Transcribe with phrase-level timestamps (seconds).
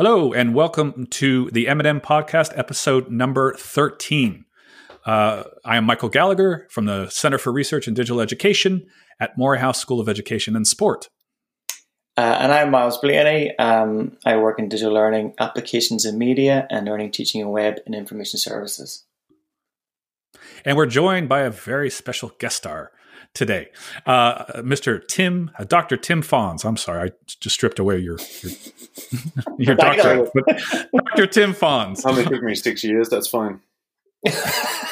[0.00, 4.44] Hello, and welcome to the M&M podcast, episode number 13.
[5.04, 8.86] Uh, I am Michael Gallagher from the Center for Research and Digital Education
[9.18, 11.08] at Moray House School of Education and Sport.
[12.16, 13.58] Uh, and I'm Myles Blaney.
[13.58, 17.92] Um, I work in digital learning, applications and media, and learning, teaching, and web and
[17.92, 19.04] information services.
[20.64, 22.92] And we're joined by a very special guest star
[23.34, 23.68] today.
[24.06, 25.06] Uh, Mr.
[25.06, 25.96] Tim, uh, Dr.
[25.96, 26.64] Tim Fawns.
[26.64, 28.52] I'm sorry, I just stripped away your your,
[29.58, 30.30] your doctor.
[30.92, 31.26] Dr.
[31.26, 32.04] Tim Fawns.
[32.04, 33.08] Only took me six years.
[33.08, 33.60] That's fine.
[34.24, 34.90] it's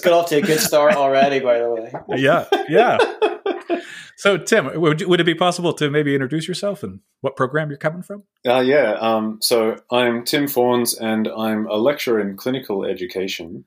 [0.00, 1.92] got off to a good start already, by the way.
[2.16, 2.98] Yeah, yeah.
[4.18, 7.78] So, Tim, would, would it be possible to maybe introduce yourself and what program you're
[7.78, 8.24] coming from?
[8.44, 8.94] Uh, yeah.
[8.94, 13.64] Um, so, I'm Tim Fawns, and I'm a lecturer in clinical education.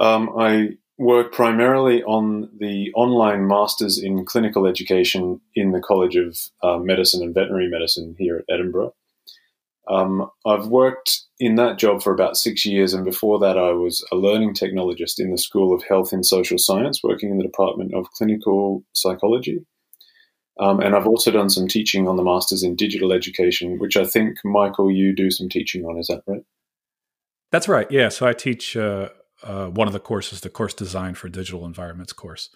[0.00, 6.38] Um, I work primarily on the online masters in clinical education in the College of
[6.62, 8.94] uh, Medicine and Veterinary Medicine here at Edinburgh.
[9.88, 14.04] Um, I've worked in that job for about six years, and before that, I was
[14.12, 17.94] a learning technologist in the School of Health and Social Science, working in the Department
[17.94, 19.64] of Clinical Psychology.
[20.60, 24.04] Um, and I've also done some teaching on the Masters in Digital Education, which I
[24.04, 25.96] think, Michael, you do some teaching on.
[25.96, 26.42] Is that right?
[27.52, 27.90] That's right.
[27.90, 28.08] Yeah.
[28.08, 29.08] So I teach uh,
[29.42, 32.50] uh, one of the courses, the course design for digital environments course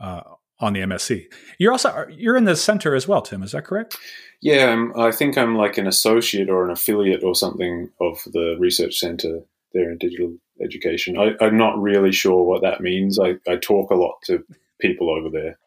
[0.00, 0.22] uh,
[0.58, 1.24] on the MSc.
[1.58, 3.42] You're also you're in the center as well, Tim.
[3.42, 3.96] Is that correct?
[4.42, 8.56] Yeah, I'm, i think I'm like an associate or an affiliate or something of the
[8.58, 9.40] research center
[9.74, 11.16] there in digital education.
[11.18, 13.18] I, am not really sure what that means.
[13.18, 14.44] I, I talk a lot to
[14.80, 15.58] people over there.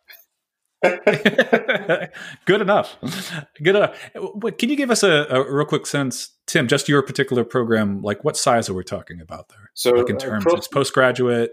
[2.45, 2.97] Good enough.
[3.61, 3.97] Good enough.
[4.57, 6.67] Can you give us a, a, real quick sense, Tim?
[6.67, 9.71] Just your particular program, like what size are we talking about there?
[9.73, 11.51] So, like in terms, of postgraduate.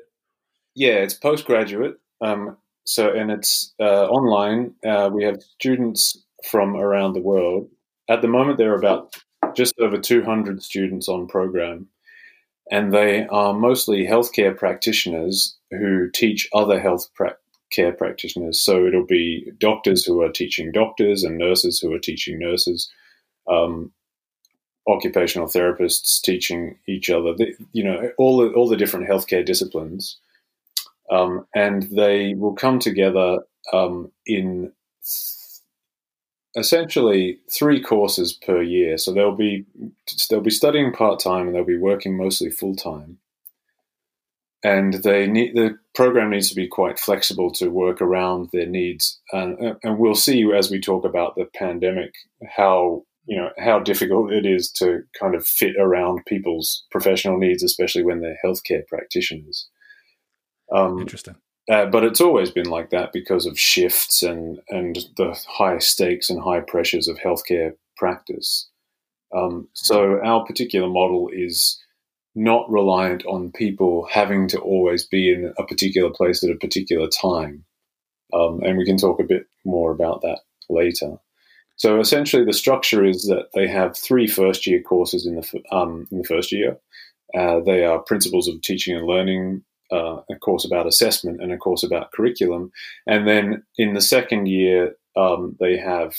[0.75, 1.99] Yeah, it's postgraduate.
[2.21, 4.75] Um, so, and it's uh, online.
[4.85, 7.69] Uh, we have students from around the world.
[8.09, 9.15] At the moment, there are about
[9.55, 11.87] just over 200 students on program,
[12.71, 17.37] and they are mostly healthcare practitioners who teach other health pra-
[17.71, 18.61] care practitioners.
[18.61, 22.91] So it'll be doctors who are teaching doctors and nurses who are teaching nurses,
[23.51, 23.93] um,
[24.89, 27.35] occupational therapists teaching each other.
[27.35, 30.19] The, you know, all the, all the different healthcare disciplines,
[31.11, 33.41] um, and they will come together
[33.73, 34.73] um, in
[36.57, 38.99] essentially three courses per year.
[38.99, 39.65] So they'll be
[40.29, 43.19] they'll be studying part time and they'll be working mostly full time.
[44.63, 49.19] And they need the program needs to be quite flexible to work around their needs.
[49.33, 52.13] And, and we'll see as we talk about the pandemic
[52.47, 57.63] how you know how difficult it is to kind of fit around people's professional needs,
[57.63, 59.69] especially when they're healthcare practitioners.
[60.73, 61.37] Um, Interesting.
[61.71, 66.29] Uh, but it's always been like that because of shifts and, and the high stakes
[66.29, 68.69] and high pressures of healthcare practice.
[69.33, 71.79] Um, so our particular model is
[72.35, 77.09] not reliant on people having to always be in a particular place at a particular
[77.09, 77.65] time.
[78.33, 81.19] Um, and we can talk a bit more about that later.
[81.77, 86.07] So essentially, the structure is that they have three first year courses in the, um,
[86.13, 86.79] in the first year.
[87.35, 91.57] Uh, they are principles of teaching and learning, uh, a course about assessment and a
[91.57, 92.71] course about curriculum.
[93.07, 96.15] And then in the second year, um, they have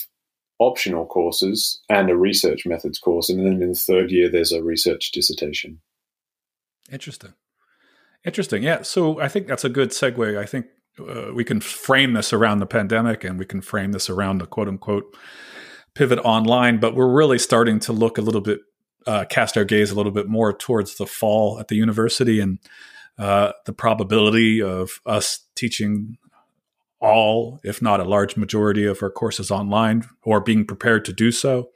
[0.58, 3.30] optional courses and a research methods course.
[3.30, 5.80] And then in the third year, there's a research dissertation.
[6.92, 7.32] Interesting.
[8.24, 8.62] Interesting.
[8.62, 8.82] Yeah.
[8.82, 10.38] So I think that's a good segue.
[10.38, 10.66] I think
[11.00, 14.46] uh, we can frame this around the pandemic and we can frame this around the
[14.46, 15.16] quote unquote
[15.94, 18.60] pivot online, but we're really starting to look a little bit,
[19.06, 22.58] uh, cast our gaze a little bit more towards the fall at the university and
[23.18, 26.16] uh, the probability of us teaching
[27.00, 31.32] all, if not a large majority of our courses online or being prepared to do
[31.32, 31.68] so.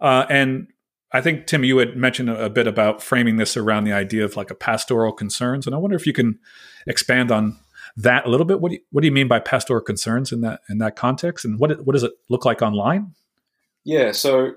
[0.00, 0.68] Uh, and
[1.16, 4.36] I think, Tim, you had mentioned a, bit about framing this around the idea of
[4.36, 5.66] like a pastoral concerns.
[5.66, 6.38] And I wonder if you can
[6.86, 7.58] expand on
[7.96, 8.60] that a little bit.
[8.60, 11.46] What do you, what do you mean by pastoral concerns in that, in that context?
[11.46, 13.14] And what, what does it look like online?
[13.82, 14.12] Yeah.
[14.12, 14.56] So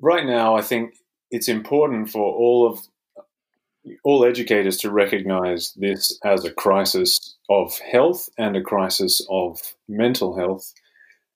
[0.00, 0.94] right now, I think
[1.32, 2.80] it's important for all of
[4.04, 10.38] all educators to recognize this as a crisis of health and a crisis of mental
[10.38, 10.72] health,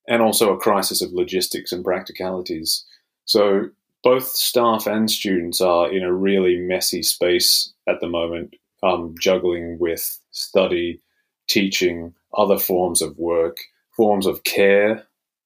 [0.06, 2.85] and also a crisis of logistics and practicalities.
[3.25, 3.70] So,
[4.02, 9.78] both staff and students are in a really messy space at the moment, um, juggling
[9.78, 11.00] with study,
[11.49, 13.58] teaching, other forms of work,
[13.96, 15.04] forms of care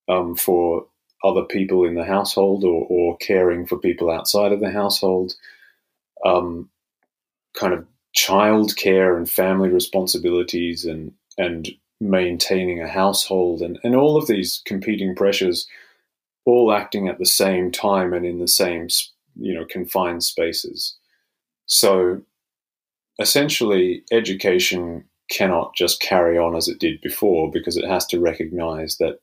[0.08, 0.87] um, for
[1.25, 5.35] other people in the household or, or, caring for people outside of the household.
[6.25, 6.70] Um,
[7.55, 11.69] kind of child care and family responsibilities and and
[12.00, 15.67] maintaining a household and, and all of these competing pressures
[16.46, 18.88] all acting at the same time and in the same,
[19.34, 20.96] you know, confined spaces.
[21.66, 22.22] So
[23.19, 28.96] essentially, education cannot just carry on as it did before because it has to recognize
[28.98, 29.19] that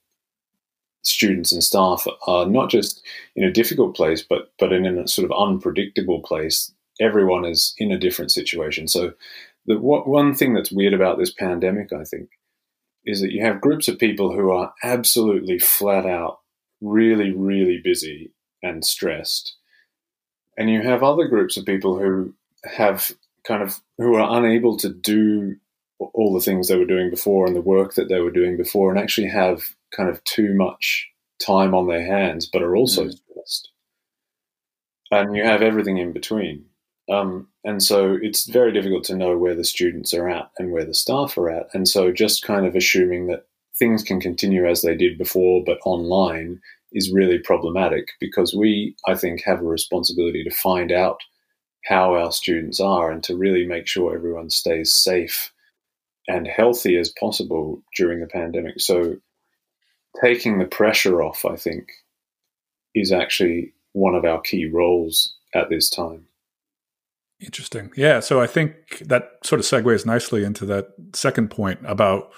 [1.03, 3.01] students and staff are not just
[3.35, 6.71] in a difficult place, but but in a sort of unpredictable place.
[7.01, 8.87] Everyone is in a different situation.
[8.87, 9.13] So,
[9.65, 12.29] the what, one thing that's weird about this pandemic, I think,
[13.05, 16.39] is that you have groups of people who are absolutely flat out,
[16.83, 18.31] really, really busy
[18.61, 19.55] and stressed,
[20.57, 22.33] and you have other groups of people who
[22.63, 23.11] have
[23.45, 25.55] kind of who are unable to do
[25.99, 28.89] all the things they were doing before and the work that they were doing before
[28.89, 29.63] and actually have
[29.95, 31.09] kind of too much
[31.39, 33.13] time on their hands but are also mm.
[33.31, 33.69] stressed.
[35.11, 36.65] And you have everything in between.
[37.11, 40.85] Um, and so it's very difficult to know where the students are at and where
[40.85, 41.67] the staff are at.
[41.73, 43.45] And so just kind of assuming that
[43.77, 46.59] things can continue as they did before but online
[46.91, 51.19] is really problematic because we i think have a responsibility to find out
[51.85, 55.51] how our students are and to really make sure everyone stays safe
[56.27, 58.79] and healthy as possible during the pandemic.
[58.79, 59.17] So,
[60.23, 61.89] taking the pressure off, I think,
[62.95, 66.27] is actually one of our key roles at this time.
[67.39, 67.91] Interesting.
[67.97, 68.19] Yeah.
[68.21, 72.31] So, I think that sort of segues nicely into that second point about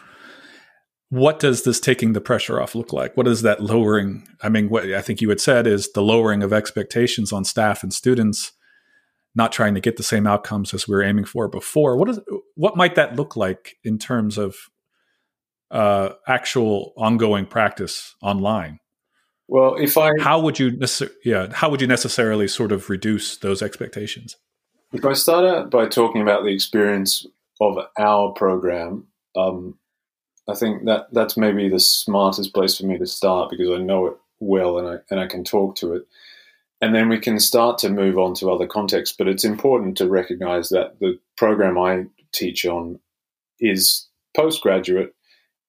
[1.09, 3.15] what does this taking the pressure off look like?
[3.15, 4.27] What is that lowering?
[4.41, 7.83] I mean, what I think you had said is the lowering of expectations on staff
[7.83, 8.51] and students
[9.35, 11.97] not trying to get the same outcomes as we were aiming for before.
[11.97, 12.19] What is
[12.55, 14.55] what might that look like in terms of
[15.71, 18.79] uh, actual ongoing practice online?
[19.47, 20.79] Well, if I how would you
[21.23, 24.37] yeah how would you necessarily sort of reduce those expectations?
[24.91, 27.25] If I start out by talking about the experience
[27.59, 29.77] of our program, um,
[30.47, 34.07] I think that that's maybe the smartest place for me to start because I know
[34.07, 36.07] it well and I and I can talk to it
[36.81, 39.15] and then we can start to move on to other contexts.
[39.17, 42.99] But it's important to recognize that the program I teach on
[43.59, 45.15] is postgraduate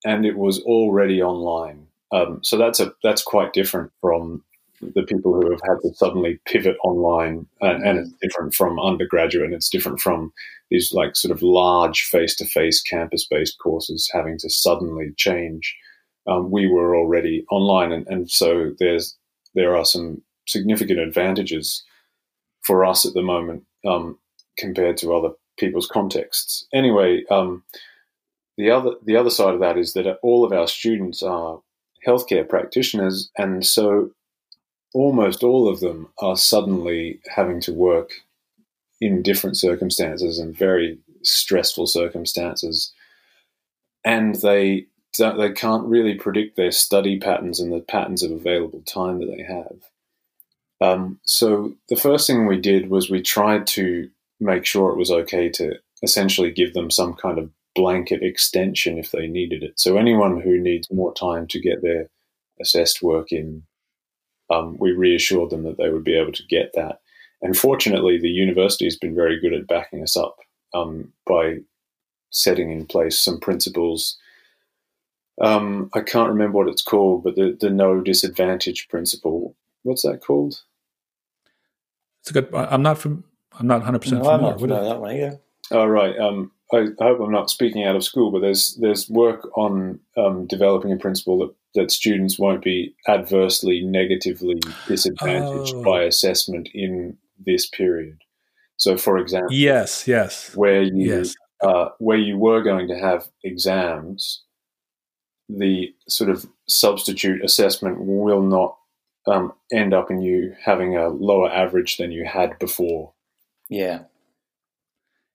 [0.04, 1.86] and it was already online.
[2.12, 4.42] Um, so that's a that's quite different from
[4.80, 9.46] the people who have had to suddenly pivot online, and, and it's different from undergraduate,
[9.46, 10.32] and it's different from
[10.70, 15.76] these like sort of large face-to-face campus-based courses having to suddenly change.
[16.26, 19.16] Um, we were already online, and, and so there's
[19.54, 21.84] there are some significant advantages
[22.62, 24.18] for us at the moment um,
[24.58, 26.66] compared to other people's contexts.
[26.74, 27.62] Anyway, um,
[28.56, 31.60] the other the other side of that is that all of our students are
[32.06, 34.10] healthcare practitioners, and so
[34.94, 38.10] almost all of them are suddenly having to work
[39.00, 42.92] in different circumstances and very stressful circumstances,
[44.04, 44.86] and they
[45.18, 49.42] they can't really predict their study patterns and the patterns of available time that they
[49.42, 49.76] have.
[50.80, 54.10] Um, so the first thing we did was we tried to
[54.40, 59.10] make sure it was okay to essentially give them some kind of blanket extension if
[59.10, 59.78] they needed it.
[59.78, 62.08] So anyone who needs more time to get their
[62.60, 63.62] assessed work in,
[64.50, 67.00] um, we reassured them that they would be able to get that.
[67.42, 70.36] And fortunately, the university has been very good at backing us up
[70.74, 71.58] um, by
[72.30, 74.16] setting in place some principles.
[75.40, 80.22] Um, I can't remember what it's called, but the, the no disadvantage principle, what's that
[80.22, 80.62] called?
[82.20, 82.54] It's a good.
[82.54, 83.24] I'm not from.
[83.58, 84.54] I'm not 100 percent no, familiar.
[84.54, 85.40] I'm not that one either.
[85.70, 86.18] Oh right.
[86.18, 90.00] Um, I, I, hope I'm not speaking out of school, but there's there's work on
[90.16, 95.84] um, developing a principle that, that students won't be adversely, negatively disadvantaged oh.
[95.84, 98.18] by assessment in this period.
[98.76, 101.34] So, for example, yes, yes, where you yes.
[101.62, 104.42] Uh, where you were going to have exams,
[105.48, 108.76] the sort of substitute assessment will not
[109.26, 113.14] um, end up in you having a lower average than you had before.
[113.70, 114.00] Yeah.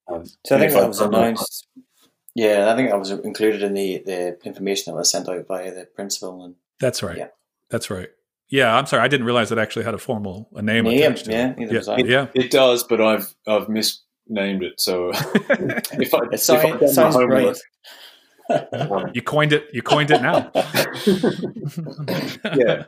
[0.07, 1.67] Um, so I think that was announced.
[2.35, 5.71] Yeah, I think that was included in the, the information that was sent out by
[5.71, 6.43] the principal.
[6.43, 7.17] And that's right.
[7.17, 7.27] Yeah,
[7.69, 8.09] that's right.
[8.51, 10.83] Yeah, I'm sorry, I didn't realize it actually had a formal a name.
[10.83, 11.71] name attached to yeah, it.
[11.71, 14.79] Yeah, it, yeah, it does, but I've I've misnamed it.
[14.79, 17.57] So if I, it sounds, it sounds great
[19.13, 19.67] you coined it.
[19.73, 20.51] You coined it now.
[22.55, 22.83] yeah.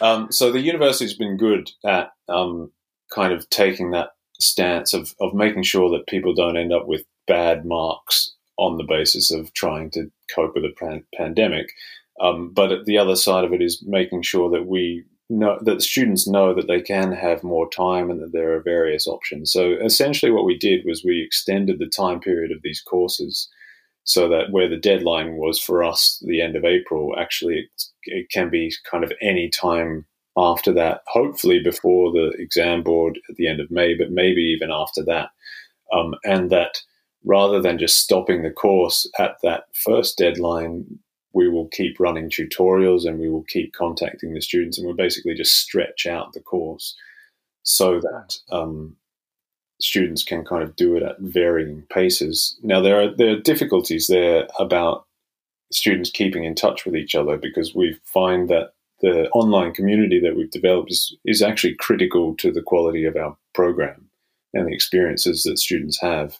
[0.00, 2.72] Um, so the university's been good at um,
[3.12, 7.04] kind of taking that stance of of making sure that people don't end up with
[7.26, 11.70] bad marks on the basis of trying to cope with a pan- pandemic.
[12.20, 15.80] Um, but the other side of it is making sure that we know that the
[15.80, 19.52] students know that they can have more time and that there are various options.
[19.52, 23.48] So essentially, what we did was we extended the time period of these courses
[24.04, 28.30] so that where the deadline was for us the end of April, actually it, it
[28.30, 30.04] can be kind of any time
[30.36, 34.70] after that, hopefully before the exam board at the end of May, but maybe even
[34.70, 35.30] after that.
[35.92, 36.80] Um, and that
[37.24, 40.98] rather than just stopping the course at that first deadline,
[41.32, 45.34] we will keep running tutorials and we will keep contacting the students and we'll basically
[45.34, 46.96] just stretch out the course
[47.62, 48.96] so that um,
[49.80, 52.58] students can kind of do it at varying paces.
[52.62, 55.06] Now there are there are difficulties there about
[55.72, 60.36] students keeping in touch with each other because we find that the online community that
[60.36, 64.10] we've developed is, is actually critical to the quality of our program
[64.52, 66.38] and the experiences that students have.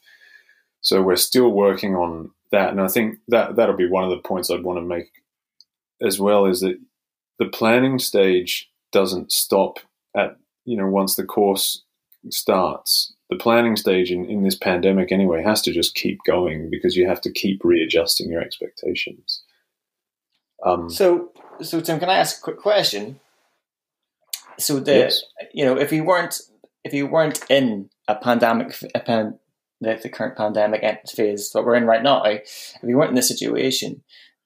[0.82, 4.18] So we're still working on that, and I think that that'll be one of the
[4.18, 5.10] points I'd want to make
[6.02, 6.78] as well is that
[7.38, 9.78] the planning stage doesn't stop
[10.16, 11.82] at you know once the course
[12.28, 13.14] starts.
[13.30, 17.06] The planning stage in, in this pandemic anyway has to just keep going because you
[17.06, 19.42] have to keep readjusting your expectations.
[20.64, 21.30] Um, so,
[21.62, 23.20] so Tim, can I ask a quick question?
[24.58, 25.22] So, the yes.
[25.54, 26.40] you know, if you weren't
[26.84, 29.38] if you weren't in a pandemic, a pan,
[29.80, 33.28] the, the current pandemic phase that we're in right now, if you weren't in this
[33.28, 34.02] situation,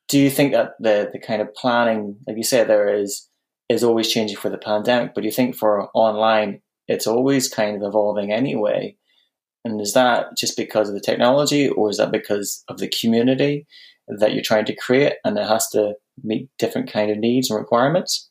[0.08, 3.28] do you think that the the kind of planning, like you said, there is
[3.68, 7.76] is always changing for the pandemic, but do you think for online it's always kind
[7.76, 8.96] of evolving anyway?
[9.64, 13.66] And is that just because of the technology, or is that because of the community
[14.08, 17.58] that you're trying to create, and it has to meet different kind of needs and
[17.58, 18.30] requirements?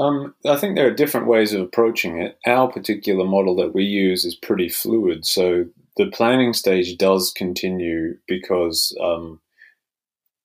[0.00, 2.38] Um, I think there are different ways of approaching it.
[2.46, 5.26] Our particular model that we use is pretty fluid.
[5.26, 5.66] So
[5.98, 9.40] the planning stage does continue because um,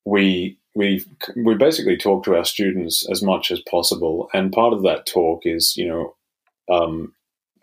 [0.04, 1.06] we we
[1.38, 5.44] we basically talk to our students as much as possible, and part of that talk
[5.46, 6.16] is you know
[6.70, 7.14] um,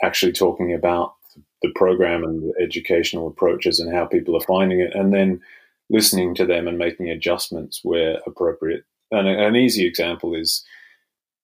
[0.03, 1.13] actually talking about
[1.61, 5.43] the program and the educational approaches and how people are finding it, and then
[5.91, 8.85] listening to them and making adjustments where appropriate.
[9.11, 10.65] And an easy example is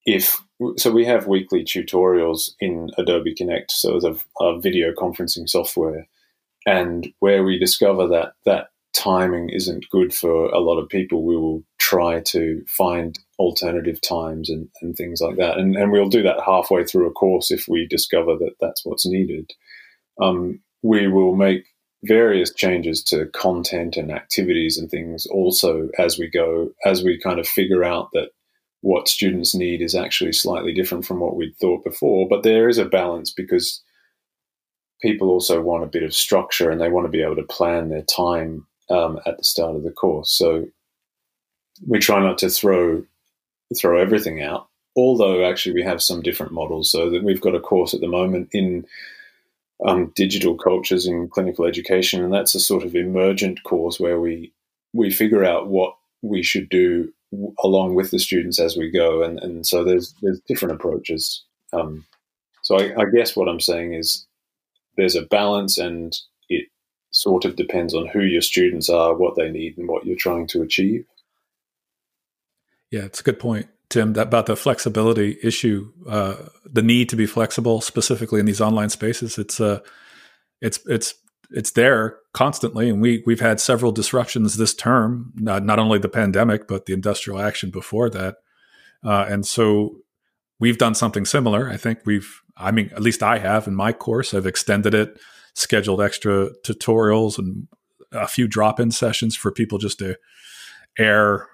[0.08, 0.42] if
[0.78, 6.08] so we have weekly tutorials in Adobe Connect, so the a video conferencing software,
[6.66, 11.36] and where we discover that that timing isn't good for a lot of people, we
[11.36, 15.58] will try to find alternative times and, and things like that.
[15.58, 19.06] And, and we'll do that halfway through a course if we discover that that's what's
[19.06, 19.52] needed.
[20.20, 21.66] Um, we will make
[22.02, 27.38] various changes to content and activities and things also as we go, as we kind
[27.38, 28.30] of figure out that
[28.80, 32.28] what students need is actually slightly different from what we'd thought before.
[32.28, 33.82] But there is a balance because
[35.02, 37.88] people also want a bit of structure and they want to be able to plan
[37.88, 40.30] their time um, at the start of the course.
[40.30, 40.66] So
[41.86, 43.04] we try not to throw
[43.76, 44.68] throw everything out.
[44.96, 46.90] Although actually we have some different models.
[46.90, 48.86] So that we've got a course at the moment in
[49.86, 54.52] um, digital cultures in clinical education, and that's a sort of emergent course where we
[54.92, 57.12] we figure out what we should do
[57.62, 61.44] along with the students as we go, and, and so there's there's different approaches.
[61.72, 62.04] Um,
[62.62, 64.26] so I, I, guess what I'm saying is
[64.96, 66.16] there's a balance, and
[66.48, 66.66] it
[67.10, 70.46] sort of depends on who your students are, what they need, and what you're trying
[70.48, 71.04] to achieve.
[72.90, 77.16] Yeah, it's a good point, Tim, that, about the flexibility issue, uh, the need to
[77.16, 79.36] be flexible, specifically in these online spaces.
[79.38, 79.80] It's uh,
[80.62, 81.14] it's it's
[81.50, 85.32] it's there constantly, and we we've had several disruptions this term.
[85.34, 88.36] Not not only the pandemic, but the industrial action before that,
[89.04, 89.96] uh, and so
[90.60, 91.68] we've done something similar.
[91.68, 94.34] I think we've, I mean, at least I have in my course.
[94.34, 95.18] I've extended it,
[95.54, 97.66] scheduled extra tutorials and
[98.12, 100.16] a few drop-in sessions for people just to
[100.96, 101.48] air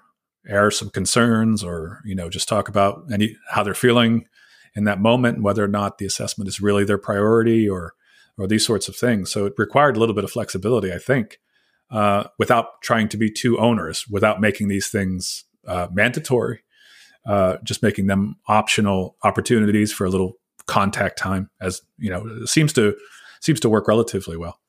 [0.47, 4.27] air some concerns or you know just talk about any how they're feeling
[4.75, 7.95] in that moment, whether or not the assessment is really their priority or
[8.37, 9.31] or these sorts of things.
[9.31, 11.39] So it required a little bit of flexibility, I think,
[11.91, 16.63] uh, without trying to be too onerous, without making these things uh, mandatory,
[17.25, 20.33] uh, just making them optional opportunities for a little
[20.67, 21.49] contact time.
[21.61, 22.95] As you know, seems to
[23.41, 24.59] seems to work relatively well.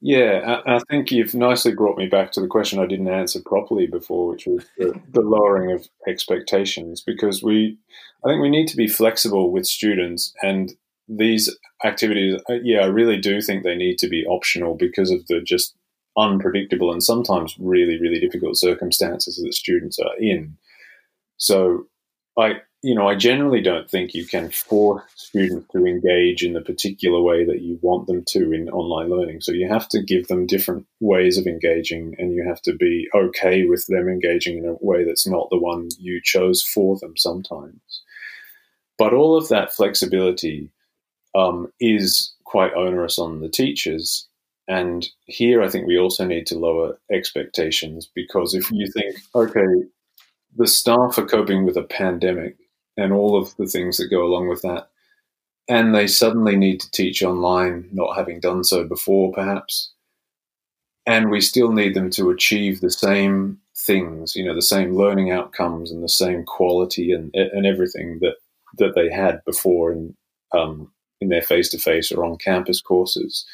[0.00, 3.88] Yeah, I, think you've nicely brought me back to the question I didn't answer properly
[3.88, 7.00] before, which was the, the lowering of expectations.
[7.00, 7.78] Because we,
[8.24, 10.72] I think we need to be flexible with students, and
[11.08, 15.26] these activities, uh, yeah, I really do think they need to be optional because of
[15.26, 15.74] the just
[16.16, 20.56] unpredictable and sometimes really, really difficult circumstances that students are in.
[21.36, 21.86] So
[22.38, 26.60] I, you know, I generally don't think you can force students to engage in the
[26.60, 29.40] particular way that you want them to in online learning.
[29.40, 33.08] So you have to give them different ways of engaging and you have to be
[33.14, 37.16] okay with them engaging in a way that's not the one you chose for them
[37.16, 38.02] sometimes.
[38.98, 40.72] But all of that flexibility
[41.34, 44.26] um, is quite onerous on the teachers.
[44.66, 49.88] And here, I think we also need to lower expectations because if you think, okay,
[50.56, 52.56] the staff are coping with a pandemic
[52.96, 54.88] and all of the things that go along with that.
[55.68, 59.92] And they suddenly need to teach online, not having done so before, perhaps.
[61.06, 65.30] And we still need them to achieve the same things, you know, the same learning
[65.30, 68.34] outcomes and the same quality and, and everything that,
[68.78, 70.14] that they had before in,
[70.56, 70.90] um,
[71.20, 73.44] in their face to face or on campus courses.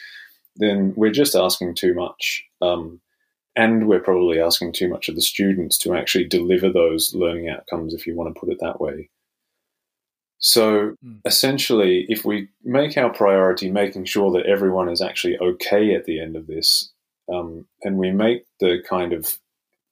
[0.57, 2.45] Then we're just asking too much.
[2.61, 3.01] Um,
[3.57, 7.95] and we're probably asking too much of the students to actually deliver those learning outcomes,
[7.95, 9.11] if you want to put it that way.
[10.39, 11.21] So mm.
[11.25, 16.21] essentially, if we make our priority making sure that everyone is actually okay at the
[16.21, 16.93] end of this,
[17.33, 19.39] um, and we make the kind of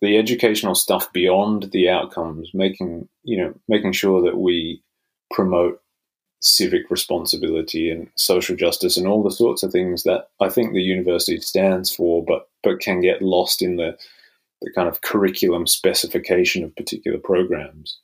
[0.00, 4.83] the educational stuff beyond the outcomes, making you know making sure that we
[5.31, 5.81] promote
[6.42, 10.82] civic responsibility and social justice and all the sorts of things that I think the
[10.82, 13.96] university stands for, but but can get lost in the
[14.61, 17.99] the kind of curriculum specification of particular programs.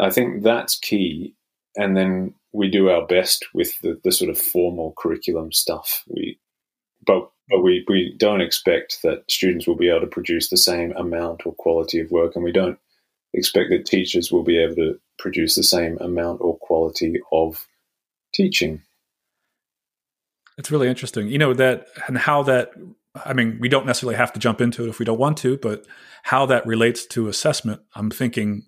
[0.00, 1.34] I think that's key,
[1.76, 6.04] and then we do our best with the, the sort of formal curriculum stuff.
[6.08, 6.38] We,
[7.06, 10.92] but but we, we don't expect that students will be able to produce the same
[10.92, 12.78] amount or quality of work, and we don't
[13.34, 17.66] expect that teachers will be able to produce the same amount or quality of
[18.34, 18.82] teaching.
[20.58, 22.72] It's really interesting, you know that and how that.
[23.26, 25.58] I mean, we don't necessarily have to jump into it if we don't want to,
[25.58, 25.86] but
[26.22, 27.82] how that relates to assessment.
[27.94, 28.64] I'm thinking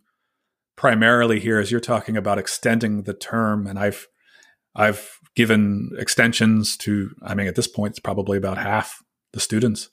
[0.77, 4.07] primarily here as you're talking about extending the term, and I've
[4.75, 7.11] I've given extensions to.
[7.23, 9.89] I mean, at this point, it's probably about half the students.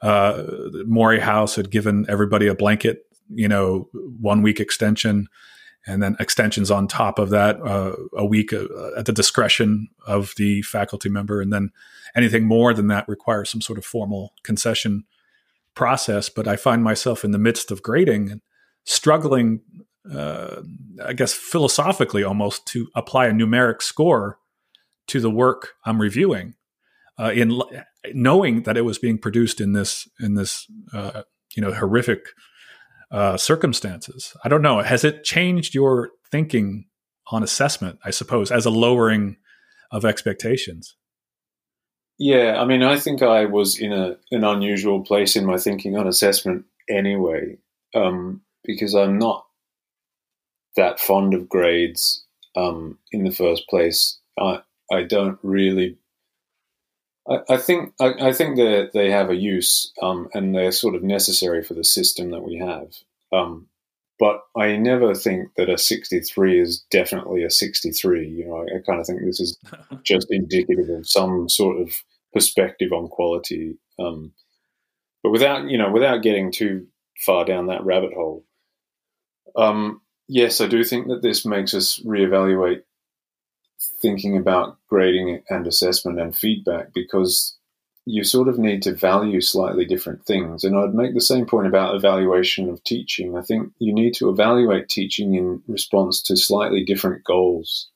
[0.00, 0.44] Uh,
[0.84, 3.04] Moray House had given everybody a blanket
[3.34, 3.88] you know,
[4.20, 5.28] one week extension
[5.86, 10.32] and then extensions on top of that uh, a week uh, at the discretion of
[10.36, 11.40] the faculty member.
[11.40, 11.70] And then
[12.14, 15.04] anything more than that requires some sort of formal concession
[15.74, 16.28] process.
[16.28, 18.40] But i find myself in the midst of grading and
[18.84, 19.60] struggling
[20.12, 20.62] uh,
[21.04, 24.38] i guess philosophically almost to apply a numeric score
[25.06, 26.54] to the work i'm reviewing
[27.18, 27.60] uh, in
[28.12, 31.22] knowing that it was being produced in this in this uh,
[31.54, 32.26] you know horrific
[33.12, 34.34] uh, circumstances.
[34.44, 34.80] I don't know.
[34.80, 36.86] Has it changed your thinking
[37.30, 37.98] on assessment?
[38.04, 39.36] I suppose as a lowering
[39.92, 40.96] of expectations.
[42.18, 45.96] Yeah, I mean, I think I was in a an unusual place in my thinking
[45.96, 47.58] on assessment anyway,
[47.94, 49.44] um, because I'm not
[50.76, 52.24] that fond of grades
[52.56, 54.18] um, in the first place.
[54.38, 55.98] I I don't really.
[57.28, 60.94] I, I think I, I, think that they have a use um, and they're sort
[60.94, 62.94] of necessary for the system that we have.
[63.32, 63.68] Um,
[64.18, 68.28] but I never think that a 63 is definitely a 63.
[68.28, 69.58] You know, I, I kind of think this is
[70.04, 73.78] just indicative of some sort of perspective on quality.
[73.98, 74.32] Um,
[75.22, 76.86] but without, you know, without getting too
[77.18, 78.44] far down that rabbit hole,
[79.56, 82.82] um, yes, I do think that this makes us reevaluate
[84.02, 87.56] thinking about grading and assessment and feedback because
[88.04, 90.64] you sort of need to value slightly different things.
[90.64, 93.36] And I'd make the same point about evaluation of teaching.
[93.36, 97.88] I think you need to evaluate teaching in response to slightly different goals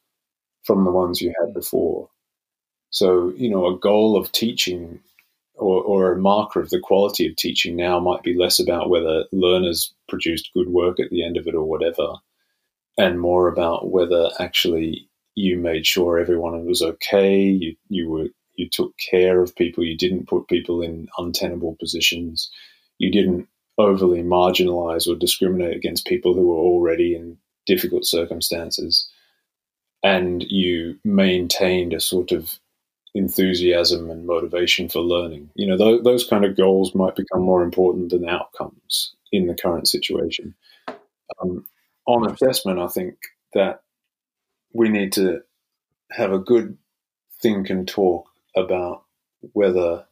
[0.62, 2.08] from the ones you had before.
[2.90, 5.00] So, you know, a goal of teaching
[5.54, 9.24] or, or a marker of the quality of teaching now might be less about whether
[9.32, 12.14] learners produced good work at the end of it or whatever,
[12.96, 18.68] and more about whether actually you made sure everyone was okay, you, you were you
[18.68, 22.50] took care of people, you didn't put people in untenable positions,
[22.98, 23.46] you didn't
[23.78, 29.08] overly marginalize or discriminate against people who were already in difficult circumstances,
[30.02, 32.58] and you maintained a sort of
[33.14, 35.50] enthusiasm and motivation for learning.
[35.54, 39.54] You know, th- those kind of goals might become more important than outcomes in the
[39.54, 40.54] current situation.
[41.42, 41.66] Um,
[42.06, 43.16] on assessment, I think
[43.52, 43.82] that
[44.76, 45.40] we need to
[46.10, 46.76] have a good
[47.42, 49.04] think and talk about
[49.52, 50.06] whether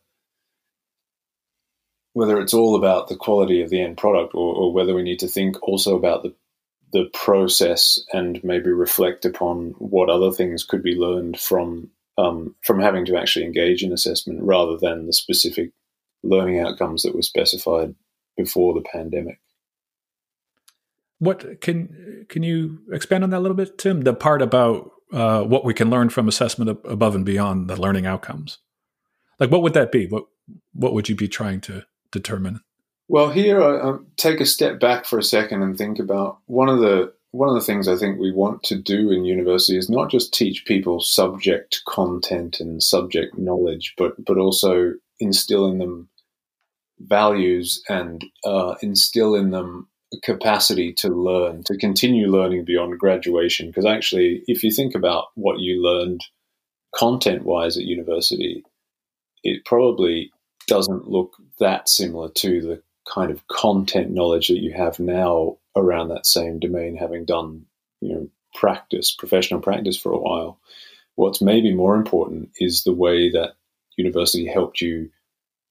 [2.12, 5.18] whether it's all about the quality of the end product or, or, whether we need
[5.18, 6.34] to think also about the
[6.92, 12.80] the process and maybe reflect upon what other things could be learned from um, from
[12.80, 15.72] having to actually engage in assessment rather than the specific
[16.22, 17.94] learning outcomes that were specified
[18.36, 19.40] before the pandemic.
[21.24, 24.02] What can can you expand on that a little bit, Tim?
[24.02, 28.06] The part about uh, what we can learn from assessment above and beyond the learning
[28.06, 28.58] outcomes?
[29.38, 30.06] Like, what would that be?
[30.06, 30.24] What
[30.72, 32.60] what would you be trying to determine?
[33.08, 36.68] Well, here I, I take a step back for a second and think about one
[36.68, 39.90] of the one of the things I think we want to do in university is
[39.90, 46.08] not just teach people subject content and subject knowledge, but but also instill in them
[47.00, 49.88] values and uh, instill in them
[50.22, 53.68] capacity to learn, to continue learning beyond graduation.
[53.68, 56.22] Because actually, if you think about what you learned
[56.94, 58.62] content wise at university,
[59.42, 60.30] it probably
[60.66, 66.08] doesn't look that similar to the kind of content knowledge that you have now around
[66.08, 67.66] that same domain, having done
[68.00, 70.58] you know practice, professional practice for a while.
[71.16, 73.54] What's maybe more important is the way that
[73.96, 75.10] university helped you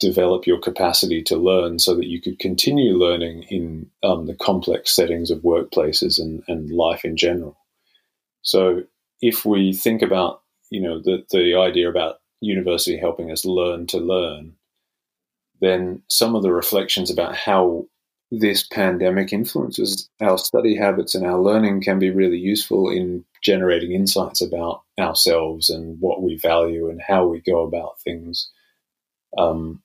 [0.04, 4.94] develop your capacity to learn so that you could continue learning in um, the complex
[4.94, 7.58] settings of workplaces and, and life in general.
[8.42, 8.84] So
[9.22, 13.98] if we think about, you know, the, the idea about university helping us learn to
[13.98, 14.54] learn,
[15.62, 17.86] then some of the reflections about how
[18.32, 23.92] this pandemic influences our study habits and our learning can be really useful in generating
[23.92, 28.50] insights about ourselves and what we value and how we go about things.
[29.38, 29.82] Um,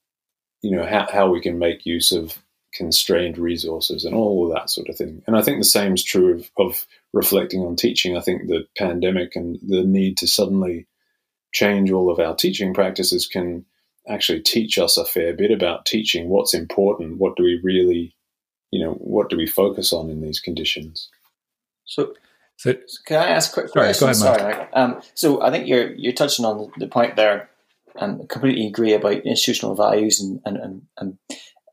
[0.63, 2.39] you know, how, how we can make use of
[2.75, 5.23] constrained resources and all of that sort of thing.
[5.27, 8.17] And I think the same is true of, of reflecting on teaching.
[8.17, 10.87] I think the pandemic and the need to suddenly
[11.53, 13.65] change all of our teaching practices can
[14.09, 16.29] actually teach us a fair bit about teaching.
[16.29, 17.19] What's important?
[17.19, 18.15] What do we really
[18.71, 21.09] you know what do we focus on in these conditions?
[21.85, 22.15] So,
[22.57, 22.75] so
[23.07, 24.15] can i ask a quick question?
[24.15, 27.49] sorry, sorry um, so i think you're you're touching on the point there
[28.01, 31.19] and completely agree about institutional values and and and, and,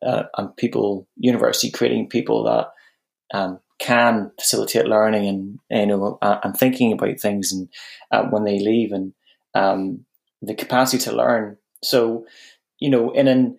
[0.05, 2.71] uh, and people university creating people that
[3.33, 7.69] um, can facilitate learning and you know and thinking about things and
[8.11, 9.13] uh, when they leave and
[9.53, 10.05] um,
[10.41, 11.57] the capacity to learn.
[11.83, 12.25] So,
[12.79, 13.57] you know, in an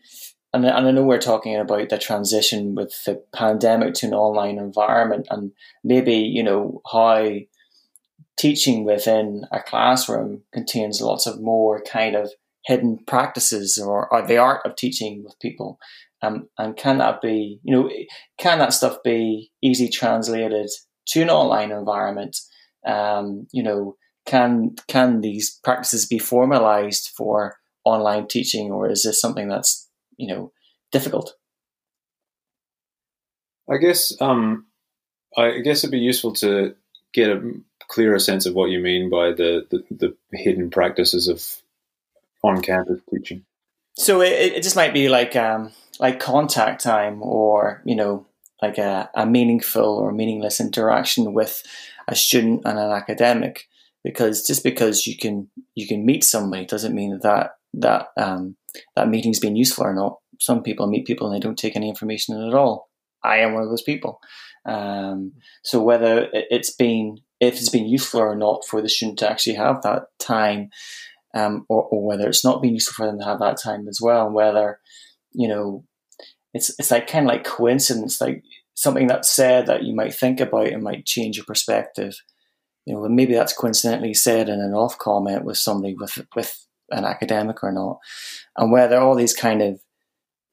[0.52, 4.58] and, and I know we're talking about the transition with the pandemic to an online
[4.58, 5.52] environment, and
[5.84, 7.28] maybe you know how
[8.38, 12.30] teaching within a classroom contains lots of more kind of
[12.66, 15.78] hidden practices or, or the art of teaching with people.
[16.20, 17.90] Um, and can that be, you know,
[18.38, 20.68] can that stuff be easily translated
[21.08, 22.36] to an online environment?
[22.86, 29.20] Um, you know, can can these practices be formalized for online teaching, or is this
[29.20, 30.52] something that's you know
[30.90, 31.34] difficult?
[33.70, 34.66] I guess um,
[35.36, 36.74] I guess it'd be useful to
[37.12, 37.52] get a
[37.88, 41.62] clearer sense of what you mean by the the, the hidden practices of
[42.46, 43.44] on-campus teaching.
[43.98, 48.26] So it, it just might be like um, like contact time, or you know,
[48.62, 51.62] like a, a meaningful or meaningless interaction with
[52.08, 53.68] a student and an academic.
[54.04, 58.56] Because just because you can you can meet somebody doesn't mean that that um,
[58.94, 60.18] that meeting's been useful or not.
[60.38, 62.88] Some people meet people and they don't take any information at all.
[63.24, 64.20] I am one of those people.
[64.64, 65.32] Um,
[65.64, 69.56] so whether it's been if it's been useful or not for the student to actually
[69.56, 70.70] have that time,
[71.36, 74.00] um, or, or, whether it's not been useful for them to have that time as
[74.00, 74.80] well, and whether
[75.32, 75.84] you know
[76.54, 78.42] it's it's like kind of like coincidence, like
[78.74, 82.14] something that's said that you might think about and might change your perspective.
[82.86, 87.04] You know, maybe that's coincidentally said in an off comment with somebody with with an
[87.04, 87.98] academic or not,
[88.56, 89.80] and whether all these kind of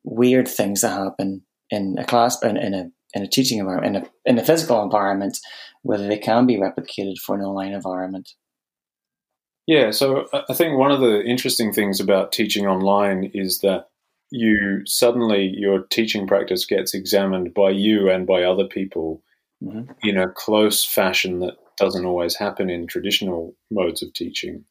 [0.04, 4.04] weird things that happen in a class in, in a in a teaching environment in
[4.04, 5.40] a in a physical environment,
[5.84, 8.30] whether they can be replicated for an online environment.
[9.66, 13.88] Yeah, so I think one of the interesting things about teaching online is that
[14.30, 19.22] you suddenly your teaching practice gets examined by you and by other people
[19.64, 19.92] mm-hmm.
[20.02, 24.66] in a close fashion that doesn't always happen in traditional modes of teaching.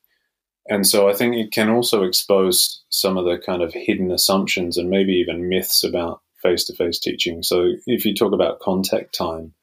[0.68, 4.76] And so I think it can also expose some of the kind of hidden assumptions
[4.76, 7.42] and maybe even myths about face to face teaching.
[7.42, 9.54] So if you talk about contact time,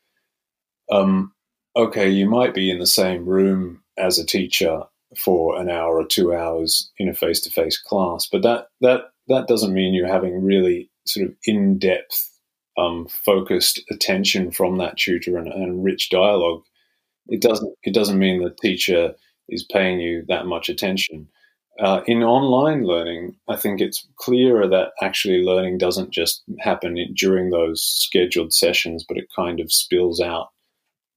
[0.92, 1.34] um,
[1.76, 4.84] okay, you might be in the same room as a teacher
[5.18, 9.02] for an hour or two hours in a face to face class, but that, that,
[9.28, 12.30] that doesn't mean you're having really sort of in depth,
[12.78, 16.62] um, focused attention from that tutor and, and rich dialogue.
[17.28, 19.14] It doesn't, it doesn't mean the teacher
[19.50, 21.28] is paying you that much attention.
[21.80, 27.50] Uh, in online learning, I think it's clearer that actually learning doesn't just happen during
[27.50, 30.50] those scheduled sessions, but it kind of spills out.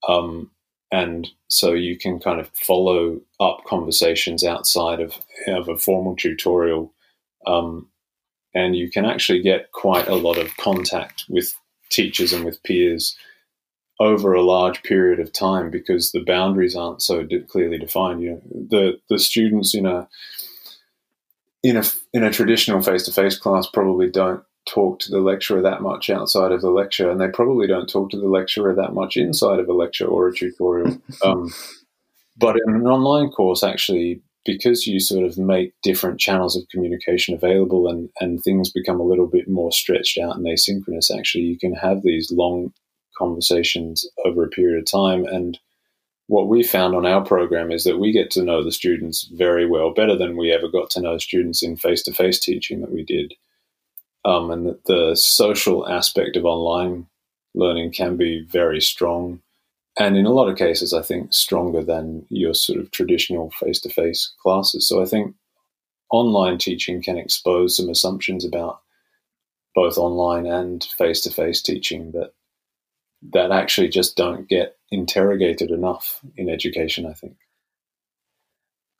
[0.07, 0.51] Um,
[0.93, 5.15] and so you can kind of follow up conversations outside of,
[5.47, 6.93] of a formal tutorial.
[7.47, 7.89] Um,
[8.53, 11.55] and you can actually get quite a lot of contact with
[11.89, 13.17] teachers and with peers
[13.99, 18.21] over a large period of time because the boundaries aren't so clearly defined.
[18.21, 20.07] You know, the the students in a
[21.63, 25.61] in a in a traditional face to face class probably don't talk to the lecturer
[25.61, 28.93] that much outside of the lecture, and they probably don't talk to the lecturer that
[28.93, 30.97] much inside of a lecture or a tutorial.
[31.23, 31.51] Um,
[32.35, 37.33] but in an online course, actually, because you sort of make different channels of communication
[37.33, 41.57] available and, and things become a little bit more stretched out and asynchronous, actually, you
[41.57, 42.73] can have these long
[43.17, 45.25] conversations over a period of time.
[45.25, 45.59] And
[46.27, 49.65] what we found on our program is that we get to know the students very
[49.65, 52.91] well, better than we ever got to know students in face to face teaching that
[52.91, 53.33] we did.
[54.25, 57.07] Um, and that the social aspect of online
[57.53, 59.41] learning can be very strong.
[59.99, 63.79] And in a lot of cases, I think stronger than your sort of traditional face
[63.81, 64.87] to face classes.
[64.87, 65.35] So I think
[66.09, 68.81] online teaching can expose some assumptions about
[69.75, 72.33] both online and face to face teaching that
[73.31, 77.37] that actually just don't get interrogated enough in education, I think.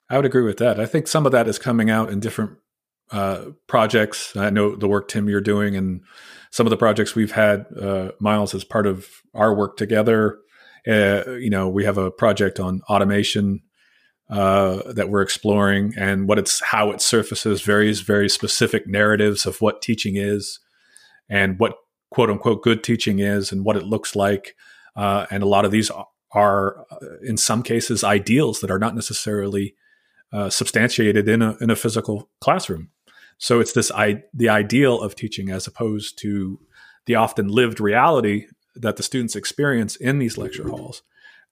[0.09, 0.79] I would agree with that.
[0.79, 2.57] I think some of that is coming out in different
[3.11, 4.35] uh, projects.
[4.35, 6.01] I know the work Tim you're doing, and
[6.51, 7.65] some of the projects we've had.
[7.79, 10.39] Uh, Myles as part of our work together.
[10.87, 13.61] Uh, you know, we have a project on automation
[14.29, 19.61] uh, that we're exploring, and what it's how it surfaces various very specific narratives of
[19.61, 20.59] what teaching is,
[21.29, 21.75] and what
[22.09, 24.55] quote unquote good teaching is, and what it looks like.
[24.95, 25.91] Uh, and a lot of these
[26.33, 29.75] are, uh, in some cases, ideals that are not necessarily
[30.31, 32.89] uh, substantiated in a in a physical classroom.
[33.37, 36.59] So it's this I, the ideal of teaching as opposed to
[37.05, 41.03] the often lived reality that the students experience in these lecture halls.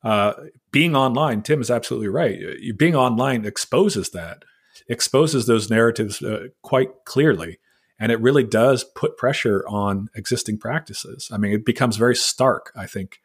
[0.04, 0.34] Uh,
[0.72, 2.39] being online, Tim is absolutely right.
[2.78, 4.44] Being online exposes that,
[4.88, 7.60] exposes those narratives uh, quite clearly.
[8.00, 11.30] And it really does put pressure on existing practices.
[11.32, 13.20] I mean, it becomes very stark, I think,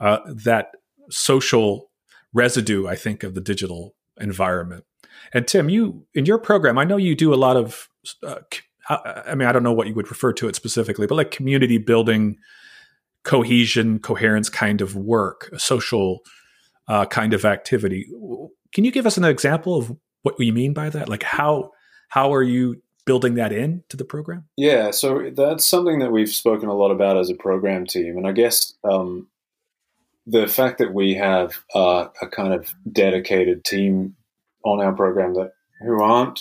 [0.00, 0.72] uh, that
[1.08, 1.90] social
[2.34, 4.84] residue, I think, of the digital environment.
[5.32, 7.88] And Tim, you in your program, I know you do a lot of.
[8.22, 8.36] Uh,
[9.26, 11.78] I mean, I don't know what you would refer to it specifically, but like community
[11.78, 12.38] building,
[13.22, 16.20] cohesion, coherence kind of work, a social
[16.88, 18.06] uh, kind of activity.
[18.72, 21.08] Can you give us an example of what you mean by that?
[21.08, 21.72] Like how
[22.08, 24.46] how are you building that in to the program?
[24.56, 28.26] Yeah, so that's something that we've spoken a lot about as a program team, and
[28.26, 29.28] I guess um,
[30.26, 34.14] the fact that we have uh, a kind of dedicated team
[34.64, 36.40] on our program that who aren't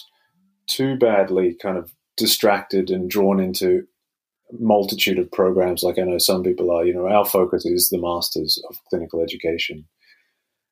[0.67, 3.87] too badly kind of distracted and drawn into
[4.59, 6.85] multitude of programs like I know some people are.
[6.85, 9.85] You know, our focus is the Masters of Clinical Education.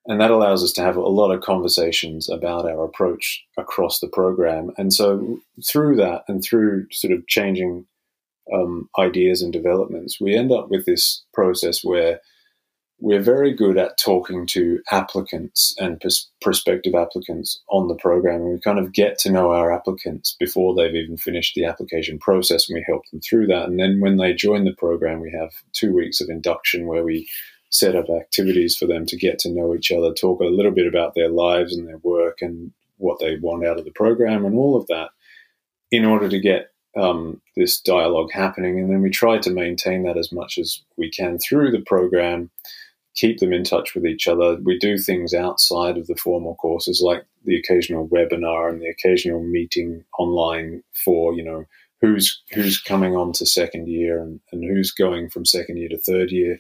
[0.08, 4.08] And that allows us to have a lot of conversations about our approach across the
[4.08, 4.72] program.
[4.78, 7.88] And so through that and through sort of changing
[8.54, 12.20] um, ideas and developments, we end up with this process where
[13.00, 18.42] we're very good at talking to applicants and pers- prospective applicants on the program.
[18.42, 22.20] And we kind of get to know our applicants before they've even finished the application
[22.20, 23.66] process and we help them through that.
[23.66, 27.28] And then when they join the program, we have two weeks of induction where we
[27.70, 30.88] set up activities for them to get to know each other, talk a little bit
[30.88, 34.56] about their lives and their work and what they want out of the program and
[34.56, 35.10] all of that
[35.92, 38.80] in order to get um, this dialogue happening.
[38.80, 42.50] And then we try to maintain that as much as we can through the program
[43.16, 44.58] keep them in touch with each other.
[44.64, 49.42] We do things outside of the formal courses, like the occasional webinar and the occasional
[49.42, 51.66] meeting online for you know
[52.02, 55.98] who's who's coming on to second year and, and who's going from second year to
[55.98, 56.60] third year,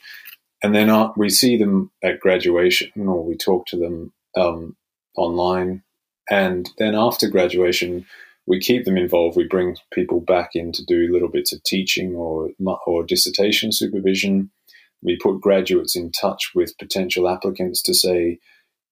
[0.63, 4.76] and then uh, we see them at graduation or we talk to them um,
[5.18, 5.84] online,
[6.30, 8.06] and then after graduation.
[8.48, 9.36] We keep them involved.
[9.36, 12.52] We bring people back in to do little bits of teaching or
[12.86, 14.52] or dissertation supervision
[15.06, 18.39] we put graduates in touch with potential applicants to say,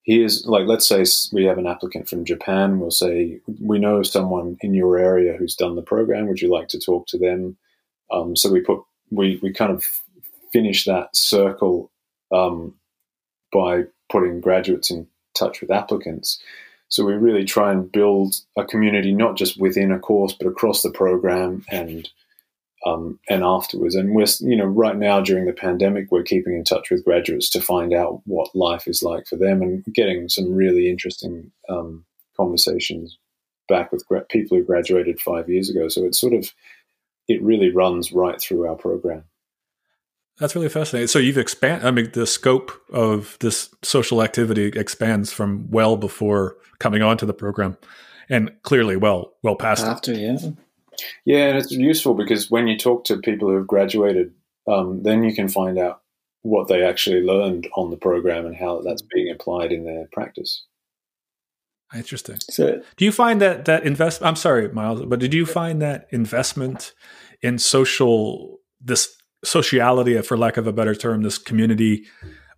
[0.04, 2.80] here's like let's say we have an applicant from Japan.
[2.80, 6.28] We'll say we know someone in your area who's done the program.
[6.28, 7.58] Would you like to talk to them?
[8.12, 9.86] Um, so we put we we kind of
[10.54, 11.91] finish that circle
[12.32, 12.76] um,
[13.52, 16.39] by putting graduates in touch with applicants.
[16.89, 20.84] So we really try and build a community not just within a course but across
[20.84, 22.08] the program and
[22.86, 23.96] um, and afterwards.
[23.96, 27.50] And we're, you know, right now during the pandemic, we're keeping in touch with graduates
[27.52, 32.06] to find out what life is like for them and getting some really interesting um,
[32.36, 33.17] conversations
[33.69, 35.88] back with gra- people who graduated five years ago.
[35.88, 36.52] So it's sort of,
[37.28, 39.24] it really runs right through our program.
[40.39, 41.08] That's really fascinating.
[41.08, 41.86] So you've expanded.
[41.86, 47.36] I mean, the scope of this social activity expands from well before coming onto the
[47.36, 47.78] program,
[48.30, 50.12] and clearly well well past after.
[50.12, 50.17] It.
[50.17, 50.50] Yeah,
[51.25, 54.34] yeah, and it's useful because when you talk to people who have graduated,
[54.67, 56.01] um, then you can find out
[56.41, 60.65] what they actually learned on the program and how that's being applied in their practice.
[61.95, 62.38] Interesting.
[62.49, 64.23] So, do you find that that invest?
[64.23, 66.93] I'm sorry, Myles, but did you find that investment
[67.41, 72.06] in social this sociality, for lack of a better term, this community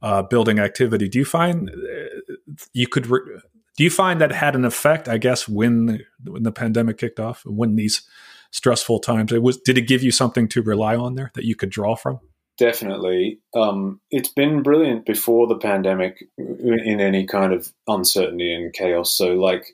[0.01, 1.09] uh, building activity?
[1.09, 3.07] Do you find uh, you could?
[3.07, 3.41] Re-
[3.77, 5.07] do you find that had an effect?
[5.07, 8.07] I guess when when the pandemic kicked off, when these
[8.51, 11.55] stressful times, it was did it give you something to rely on there that you
[11.55, 12.19] could draw from?
[12.57, 13.39] definitely.
[13.53, 19.15] Um, it's been brilliant before the pandemic in any kind of uncertainty and chaos.
[19.15, 19.65] So, like,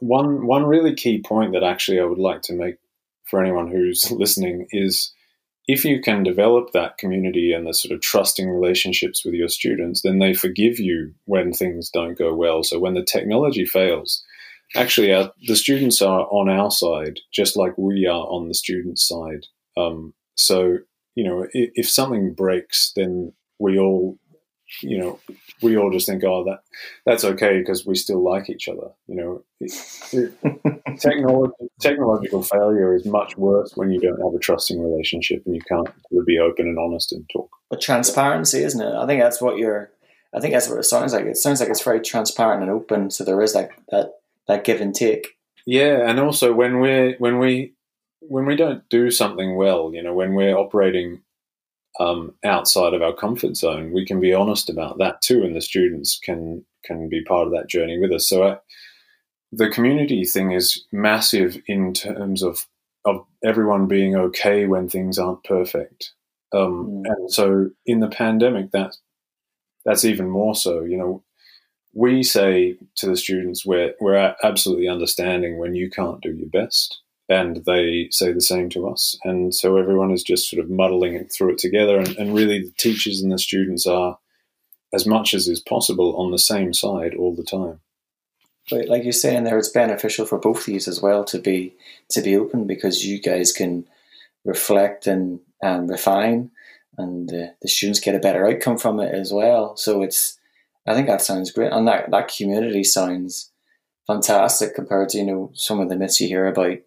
[0.00, 2.76] one one really key point that actually I would like to make
[3.24, 5.12] for anyone who's listening is
[5.66, 10.02] if you can develop that community and the sort of trusting relationships with your students,
[10.02, 12.62] then they forgive you when things don't go well.
[12.62, 14.24] So when the technology fails,
[14.76, 19.06] actually, our, the students are on our side, just like we are on the student's
[19.06, 19.46] side.
[19.76, 20.78] Um, so
[21.16, 24.18] you know, if, if something breaks, then we all
[24.80, 25.18] you know,
[25.62, 26.60] we all just think, oh, that
[27.04, 28.88] that's okay because we still like each other.
[29.06, 29.72] You know, it,
[30.12, 35.54] it, technology, technological failure is much worse when you don't have a trusting relationship and
[35.54, 35.88] you can't
[36.26, 37.50] be open and honest and talk.
[37.70, 38.94] But transparency, isn't it?
[38.94, 39.90] I think that's what you're.
[40.34, 41.24] I think that's what it sounds like.
[41.24, 44.14] It sounds like it's very transparent and open, so there is that that
[44.48, 45.38] that give and take.
[45.64, 47.74] Yeah, and also when we're when we
[48.20, 51.22] when we don't do something well, you know, when we're operating
[52.00, 55.60] um, outside of our comfort zone, we can be honest about that too, and the
[55.60, 58.28] students can can be part of that journey with us.
[58.28, 58.58] So, I,
[59.52, 62.66] the community thing is massive in terms of
[63.04, 66.12] of everyone being okay when things aren't perfect.
[66.52, 67.02] Um, mm.
[67.06, 68.96] And so, in the pandemic, that
[69.84, 70.82] that's even more so.
[70.82, 71.24] You know,
[71.94, 77.00] we say to the students, "We're we're absolutely understanding when you can't do your best."
[77.28, 79.18] And they say the same to us.
[79.24, 81.98] And so everyone is just sort of muddling it through it together.
[81.98, 84.18] And, and, really, the teachers and the students are,
[84.92, 87.80] as much as is possible, on the same side all the time.
[88.70, 91.74] But like you're saying there, it's beneficial for both of you as well to be
[92.10, 93.86] to be open because you guys can
[94.44, 96.50] reflect and, and refine,
[96.98, 99.76] and uh, the students get a better outcome from it as well.
[99.76, 100.38] So it's,
[100.86, 103.52] I think that sounds great, and that that community sounds
[104.06, 106.78] fantastic compared to you know some of the myths you hear about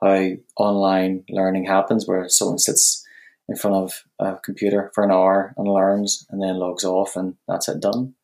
[0.00, 3.04] how online learning happens, where someone sits
[3.48, 7.34] in front of a computer for an hour and learns, and then logs off, and
[7.48, 8.14] that's it done.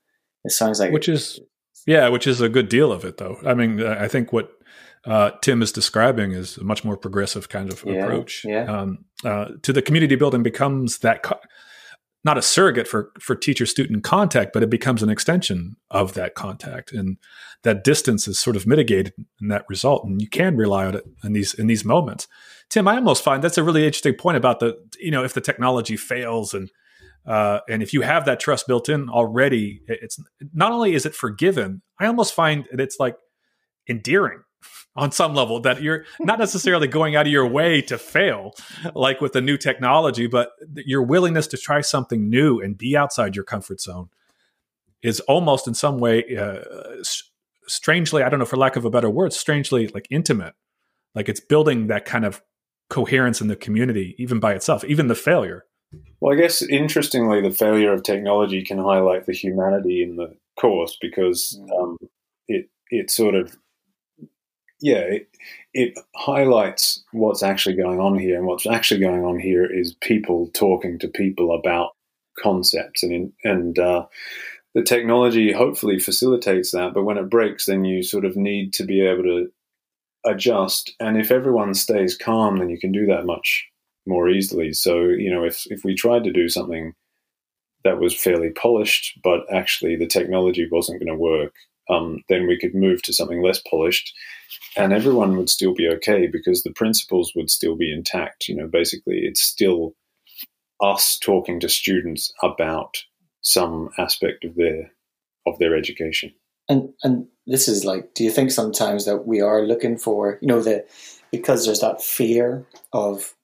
[0.44, 1.40] It sounds like which is
[1.86, 3.38] yeah, which is a good deal of it, though.
[3.46, 4.50] I mean, I think what
[5.04, 8.44] uh, Tim is describing is a much more progressive kind of yeah, approach.
[8.44, 8.64] Yeah.
[8.64, 11.40] Um, uh, to the community building becomes that co-
[12.24, 16.34] not a surrogate for for teacher student contact, but it becomes an extension of that
[16.34, 17.18] contact, and
[17.62, 21.04] that distance is sort of mitigated in that result, and you can rely on it
[21.22, 22.26] in these in these moments.
[22.68, 25.40] Tim, I almost find that's a really interesting point about the you know if the
[25.40, 26.70] technology fails and
[27.26, 30.18] uh, and if you have that trust built in already, it's
[30.54, 33.16] not only is it forgiven, I almost find it's like
[33.88, 34.42] endearing
[34.96, 38.54] on some level that you're not necessarily going out of your way to fail
[38.94, 43.36] like with the new technology but your willingness to try something new and be outside
[43.36, 44.08] your comfort zone
[45.02, 46.60] is almost in some way uh,
[47.66, 50.54] strangely i don't know for lack of a better word strangely like intimate
[51.14, 52.42] like it's building that kind of
[52.88, 55.64] coherence in the community even by itself even the failure
[56.20, 60.96] well i guess interestingly the failure of technology can highlight the humanity in the course
[61.00, 61.82] because mm.
[61.82, 61.96] um,
[62.48, 63.56] it it sort of
[64.80, 65.28] yeah, it,
[65.72, 70.50] it, highlights what's actually going on here, and what's actually going on here is people
[70.54, 71.92] talking to people about
[72.38, 74.06] concepts, and and uh,
[74.74, 76.92] the technology hopefully facilitates that.
[76.92, 79.48] But when it breaks, then you sort of need to be able to
[80.26, 83.66] adjust, and if everyone stays calm, then you can do that much
[84.06, 84.72] more easily.
[84.72, 86.92] So you know, if if we tried to do something
[87.84, 91.54] that was fairly polished, but actually the technology wasn't going to work,
[91.88, 94.12] um, then we could move to something less polished
[94.76, 98.48] and everyone would still be okay because the principles would still be intact.
[98.48, 99.94] You know, basically, it's still
[100.80, 102.98] us talking to students about
[103.40, 104.92] some aspect of their
[105.46, 106.32] of their education.
[106.68, 110.48] And and this is like, do you think sometimes that we are looking for, you
[110.48, 110.84] know, the
[111.30, 113.34] because there's that fear of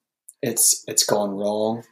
[0.42, 1.84] it's it's gone wrong.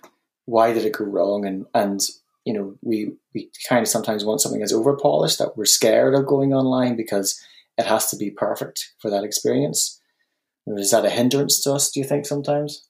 [0.44, 1.46] Why did it go wrong?
[1.46, 2.00] And and
[2.44, 6.14] you know, we we kind of sometimes want something that's over polished that we're scared
[6.14, 7.40] of going online because
[7.76, 10.00] it has to be perfect for that experience.
[10.66, 12.86] Is that a hindrance to us, do you think, sometimes?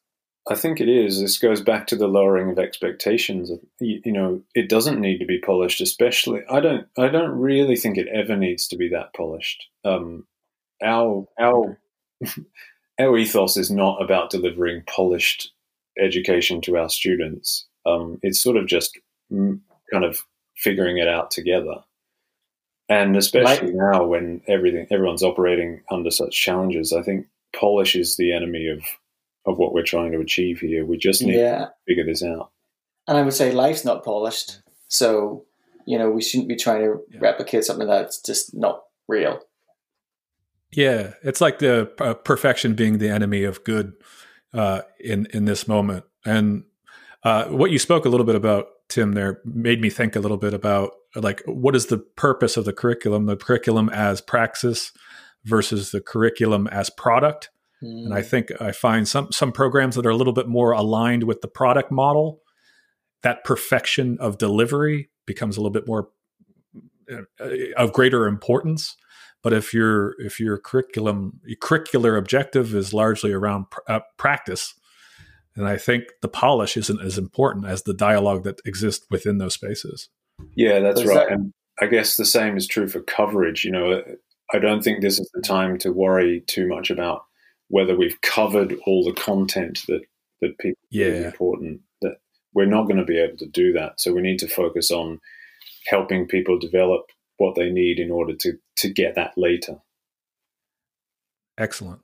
[0.48, 1.20] I think it is.
[1.20, 3.50] This goes back to the lowering of expectations.
[3.78, 5.80] You, you, know, it doesn't need to be polished.
[5.80, 6.86] Especially, I don't.
[6.98, 9.66] I don't really think it ever needs to be that polished.
[9.84, 10.26] Um,
[10.82, 11.78] our our
[12.98, 15.52] our ethos is not about delivering polished
[15.98, 17.66] education to our students.
[17.86, 18.98] Um, it's sort of just
[19.92, 20.20] kind of
[20.56, 21.76] figuring it out together.
[22.88, 28.32] And especially now when everything everyone's operating under such challenges, I think polish is the
[28.32, 28.82] enemy of
[29.46, 30.84] of what we're trying to achieve here.
[30.84, 31.58] We just need yeah.
[31.58, 32.50] to figure this out.
[33.06, 34.60] And I would say life's not polished.
[34.88, 35.44] So,
[35.86, 37.20] you know, we shouldn't be trying to yeah.
[37.20, 39.40] replicate something that's just not real.
[40.72, 43.94] Yeah, it's like the uh, perfection being the enemy of good
[44.52, 46.04] uh, in in this moment.
[46.24, 46.64] And
[47.22, 50.36] Uh, what you spoke a little bit about, Tim, there made me think a little
[50.36, 53.26] bit about like what is the purpose of the curriculum?
[53.26, 54.92] The curriculum as praxis
[55.44, 57.50] versus the curriculum as product.
[57.82, 58.06] Mm.
[58.06, 61.24] And I think I find some some programs that are a little bit more aligned
[61.24, 62.40] with the product model.
[63.22, 66.08] That perfection of delivery becomes a little bit more
[67.10, 67.22] uh,
[67.76, 68.96] of greater importance.
[69.42, 74.74] But if your if your curriculum your curricular objective is largely around pr- uh, practice,
[75.56, 79.54] and I think the polish isn't as important as the dialogue that exists within those
[79.54, 80.08] spaces.
[80.54, 81.28] Yeah, that's right.
[81.28, 83.64] That- and I guess the same is true for coverage.
[83.64, 84.02] You know,
[84.52, 87.24] I don't think this is the time to worry too much about
[87.68, 90.02] whether we've covered all the content that
[90.40, 91.06] that people yeah.
[91.06, 91.80] is important.
[92.02, 92.16] That
[92.54, 94.00] we're not going to be able to do that.
[94.00, 95.20] So we need to focus on
[95.86, 99.80] helping people develop what they need in order to to get that later.
[101.58, 102.00] Excellent.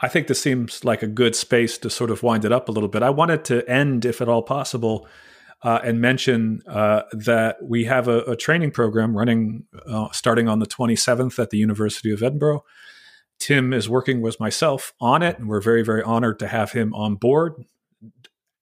[0.00, 2.72] I think this seems like a good space to sort of wind it up a
[2.72, 3.02] little bit.
[3.02, 5.08] I wanted to end, if at all possible,
[5.62, 10.60] uh, and mention uh, that we have a, a training program running uh, starting on
[10.60, 12.64] the 27th at the University of Edinburgh.
[13.40, 16.94] Tim is working with myself on it, and we're very, very honored to have him
[16.94, 17.64] on board,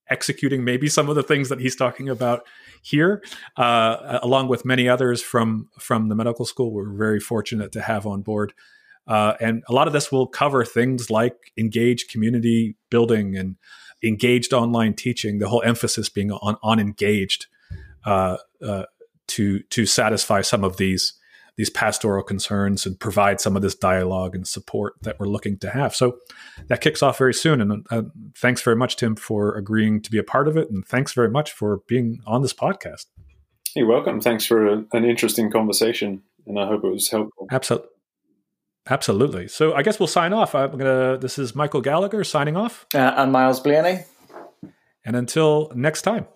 [0.09, 2.47] executing maybe some of the things that he's talking about
[2.83, 3.23] here,
[3.57, 6.73] uh, along with many others from from the medical school.
[6.73, 8.55] We're very fortunate to have on board.
[9.07, 13.57] Uh, and a lot of this will cover things like engaged community building and
[14.03, 15.39] engaged online teaching.
[15.39, 17.47] The whole emphasis being on on engaged
[18.05, 18.85] uh, uh,
[19.29, 21.15] to to satisfy some of these
[21.57, 25.71] these pastoral concerns and provide some of this dialogue and support that we're looking to
[25.71, 25.95] have.
[25.95, 26.19] So
[26.67, 27.61] that kicks off very soon.
[27.63, 28.03] And uh,
[28.37, 31.31] thanks very much, Tim, for agreeing to be a part of it, and thanks very
[31.31, 33.07] much for being on this podcast.
[33.75, 34.21] You're welcome.
[34.21, 37.49] Thanks for an interesting conversation, and I hope it was helpful.
[37.51, 37.89] Absolutely.
[38.89, 39.49] Absolutely.
[39.49, 40.55] So I guess we'll sign off.
[40.55, 41.19] I'm gonna.
[41.19, 42.87] This is Michael Gallagher signing off.
[42.95, 44.05] Uh, I'm Myles Blaney.
[45.05, 46.27] And until next time.